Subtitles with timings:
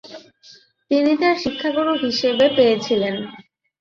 [0.91, 3.15] তিনি তার শিক্ষাগুরু হিসেবে পেয়েছিলেন।